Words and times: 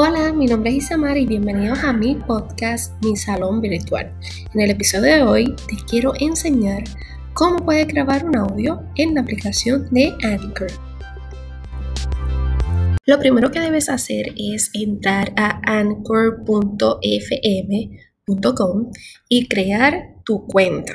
Hola, 0.00 0.32
mi 0.32 0.46
nombre 0.46 0.70
es 0.70 0.76
Isamar 0.76 1.18
y 1.18 1.26
bienvenidos 1.26 1.82
a 1.82 1.92
mi 1.92 2.14
podcast 2.14 2.94
Mi 3.02 3.16
Salón 3.16 3.60
Virtual. 3.60 4.14
En 4.54 4.60
el 4.60 4.70
episodio 4.70 5.12
de 5.12 5.22
hoy 5.24 5.56
te 5.68 5.74
quiero 5.90 6.12
enseñar 6.20 6.84
cómo 7.34 7.56
puedes 7.64 7.88
grabar 7.88 8.24
un 8.24 8.36
audio 8.36 8.80
en 8.94 9.16
la 9.16 9.22
aplicación 9.22 9.88
de 9.90 10.14
Anchor. 10.22 10.70
Lo 13.06 13.18
primero 13.18 13.50
que 13.50 13.58
debes 13.58 13.88
hacer 13.88 14.26
es 14.36 14.70
entrar 14.72 15.32
a 15.36 15.60
anchor.fm.com 15.64 16.52
y 19.28 19.48
crear 19.48 20.14
tu 20.24 20.46
cuenta. 20.46 20.86